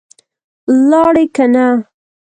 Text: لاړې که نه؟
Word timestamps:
لاړې 0.89 1.25
که 1.35 1.45
نه؟ 1.53 1.65